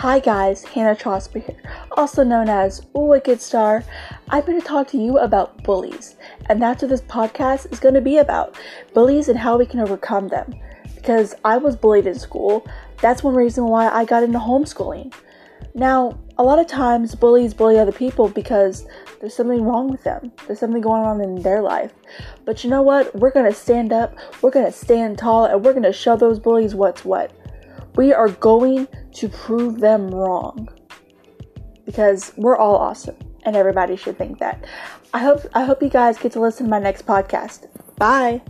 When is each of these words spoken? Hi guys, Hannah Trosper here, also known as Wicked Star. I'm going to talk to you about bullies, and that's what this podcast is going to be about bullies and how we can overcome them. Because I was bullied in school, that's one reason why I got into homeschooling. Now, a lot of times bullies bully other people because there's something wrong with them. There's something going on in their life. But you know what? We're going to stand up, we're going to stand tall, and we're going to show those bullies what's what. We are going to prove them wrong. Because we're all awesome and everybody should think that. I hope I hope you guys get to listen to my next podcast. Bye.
Hi 0.00 0.18
guys, 0.18 0.62
Hannah 0.62 0.94
Trosper 0.94 1.42
here, 1.42 1.56
also 1.92 2.22
known 2.22 2.50
as 2.50 2.86
Wicked 2.92 3.40
Star. 3.40 3.82
I'm 4.28 4.44
going 4.44 4.60
to 4.60 4.66
talk 4.66 4.88
to 4.88 4.98
you 4.98 5.16
about 5.16 5.64
bullies, 5.64 6.16
and 6.50 6.60
that's 6.60 6.82
what 6.82 6.90
this 6.90 7.00
podcast 7.00 7.72
is 7.72 7.80
going 7.80 7.94
to 7.94 8.02
be 8.02 8.18
about 8.18 8.58
bullies 8.92 9.30
and 9.30 9.38
how 9.38 9.56
we 9.56 9.64
can 9.64 9.80
overcome 9.80 10.28
them. 10.28 10.54
Because 10.96 11.34
I 11.46 11.56
was 11.56 11.76
bullied 11.76 12.06
in 12.06 12.18
school, 12.18 12.66
that's 13.00 13.22
one 13.22 13.34
reason 13.34 13.64
why 13.64 13.88
I 13.88 14.04
got 14.04 14.22
into 14.22 14.38
homeschooling. 14.38 15.14
Now, 15.74 16.18
a 16.36 16.42
lot 16.42 16.58
of 16.58 16.66
times 16.66 17.14
bullies 17.14 17.54
bully 17.54 17.78
other 17.78 17.90
people 17.90 18.28
because 18.28 18.86
there's 19.20 19.34
something 19.34 19.64
wrong 19.64 19.88
with 19.90 20.04
them. 20.04 20.30
There's 20.46 20.60
something 20.60 20.82
going 20.82 21.04
on 21.04 21.22
in 21.22 21.36
their 21.36 21.62
life. 21.62 21.94
But 22.44 22.62
you 22.62 22.68
know 22.68 22.82
what? 22.82 23.14
We're 23.14 23.30
going 23.30 23.50
to 23.50 23.58
stand 23.58 23.94
up, 23.94 24.14
we're 24.42 24.50
going 24.50 24.66
to 24.66 24.72
stand 24.72 25.16
tall, 25.16 25.46
and 25.46 25.64
we're 25.64 25.72
going 25.72 25.84
to 25.84 25.92
show 25.94 26.16
those 26.16 26.38
bullies 26.38 26.74
what's 26.74 27.02
what. 27.02 27.32
We 27.96 28.12
are 28.12 28.28
going 28.28 28.88
to 29.14 29.28
prove 29.28 29.80
them 29.80 30.08
wrong. 30.08 30.68
Because 31.84 32.32
we're 32.36 32.56
all 32.56 32.76
awesome 32.76 33.16
and 33.46 33.56
everybody 33.56 33.96
should 33.96 34.18
think 34.18 34.38
that. 34.40 34.66
I 35.14 35.20
hope 35.20 35.46
I 35.54 35.64
hope 35.64 35.82
you 35.82 35.88
guys 35.88 36.18
get 36.18 36.32
to 36.32 36.40
listen 36.40 36.66
to 36.66 36.70
my 36.70 36.80
next 36.80 37.06
podcast. 37.06 37.68
Bye. 37.96 38.42